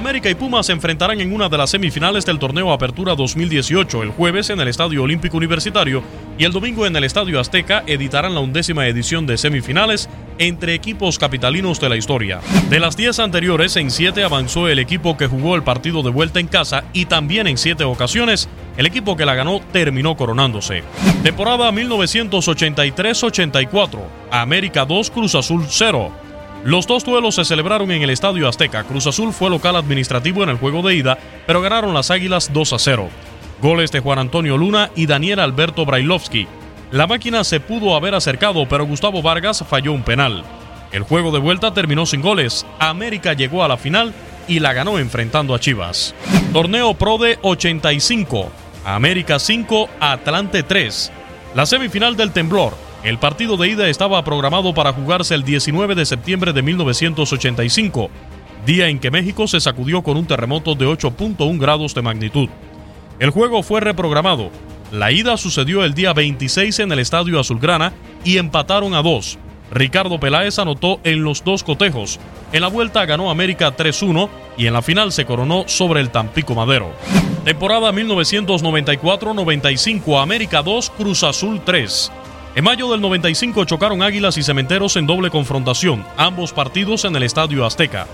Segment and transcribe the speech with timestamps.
[0.00, 4.08] América y Pumas se enfrentarán en una de las semifinales del torneo Apertura 2018 el
[4.08, 6.02] jueves en el Estadio Olímpico Universitario
[6.38, 11.18] y el domingo en el Estadio Azteca editarán la undécima edición de semifinales entre equipos
[11.18, 12.40] capitalinos de la historia.
[12.70, 16.40] De las 10 anteriores, en 7 avanzó el equipo que jugó el partido de vuelta
[16.40, 20.82] en casa y también en 7 ocasiones el equipo que la ganó terminó coronándose.
[21.22, 23.98] Temporada 1983-84,
[24.30, 26.29] América 2, Cruz Azul 0.
[26.64, 28.84] Los dos duelos se celebraron en el Estadio Azteca.
[28.84, 32.72] Cruz Azul fue local administrativo en el juego de ida, pero ganaron las Águilas 2
[32.74, 33.08] a 0.
[33.62, 36.46] Goles de Juan Antonio Luna y Daniel Alberto Brailovsky.
[36.90, 40.44] La máquina se pudo haber acercado, pero Gustavo Vargas falló un penal.
[40.92, 42.66] El juego de vuelta terminó sin goles.
[42.78, 44.12] América llegó a la final
[44.46, 46.14] y la ganó enfrentando a Chivas.
[46.52, 48.50] Torneo Pro de 85.
[48.84, 51.12] América 5, Atlante 3.
[51.54, 52.89] La semifinal del temblor.
[53.02, 58.10] El partido de ida estaba programado para jugarse el 19 de septiembre de 1985,
[58.66, 62.50] día en que México se sacudió con un terremoto de 8.1 grados de magnitud.
[63.18, 64.50] El juego fue reprogramado.
[64.92, 69.38] La ida sucedió el día 26 en el Estadio Azulgrana y empataron a dos.
[69.70, 72.20] Ricardo Peláez anotó en los dos cotejos.
[72.52, 74.28] En la vuelta ganó América 3-1
[74.58, 76.92] y en la final se coronó sobre el Tampico Madero.
[77.44, 82.12] Temporada 1994-95 América 2 Cruz Azul 3.
[82.56, 87.22] En mayo del 95 chocaron Águilas y Cementeros en doble confrontación, ambos partidos en el
[87.22, 88.08] Estadio Azteca.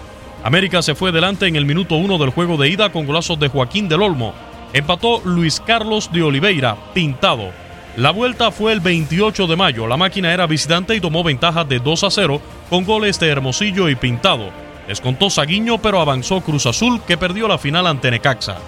[0.44, 3.48] América se fue delante en el minuto 1 del juego de ida con golazos de
[3.48, 4.34] Joaquín del Olmo.
[4.74, 7.48] Empató Luis Carlos de Oliveira, pintado.
[7.96, 9.86] La vuelta fue el 28 de mayo.
[9.86, 13.88] La máquina era visitante y tomó ventaja de 2 a 0 con goles de Hermosillo
[13.88, 14.50] y Pintado.
[14.86, 18.58] Descontó Saguiño, pero avanzó Cruz Azul, que perdió la final ante Necaxa.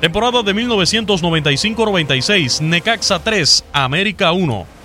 [0.00, 4.77] Temporada de 1995-96, Necaxa 3, América 1.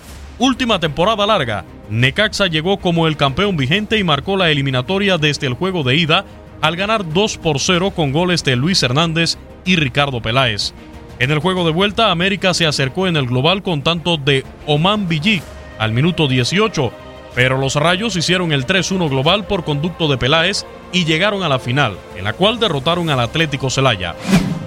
[0.46, 5.54] Última temporada larga, Necaxa llegó como el campeón vigente y marcó la eliminatoria desde el
[5.54, 6.26] juego de ida
[6.60, 10.74] al ganar 2 por 0 con goles de Luis Hernández y Ricardo Peláez.
[11.20, 15.08] En el juego de vuelta, América se acercó en el global con tanto de Oman
[15.08, 15.44] Villic
[15.80, 16.92] al minuto 18,
[17.34, 21.60] pero los Rayos hicieron el 3-1 global por conducto de Peláez y llegaron a la
[21.60, 24.14] final, en la cual derrotaron al Atlético Celaya.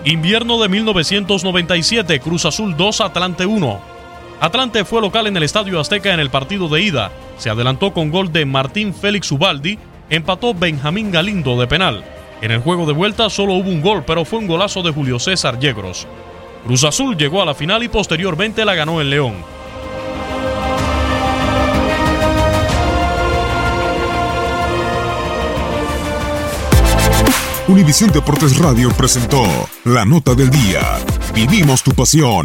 [0.06, 3.95] Invierno de 1997, Cruz Azul 2, Atlante 1.
[4.41, 7.11] Atlante fue local en el Estadio Azteca en el partido de ida.
[7.38, 9.79] Se adelantó con gol de Martín Félix Ubaldi,
[10.11, 12.05] empató Benjamín Galindo de penal.
[12.43, 15.19] En el juego de vuelta solo hubo un gol, pero fue un golazo de Julio
[15.19, 16.06] César Yegros.
[16.67, 19.35] Cruz Azul llegó a la final y posteriormente la ganó en León.
[27.69, 29.43] Univisión Deportes Radio presentó
[29.85, 30.99] la nota del día.
[31.35, 32.44] Vivimos tu pasión.